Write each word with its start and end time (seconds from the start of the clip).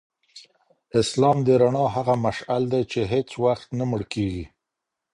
اسلام 1.01 1.37
د 1.47 1.49
رڼا 1.61 1.85
هغه 1.95 2.15
مشعل 2.25 2.63
دی 2.73 2.81
چي 2.91 3.01
هیڅ 3.13 3.29
وختنه 3.43 3.83
مړ 3.91 4.01
کیږي. 4.13 4.45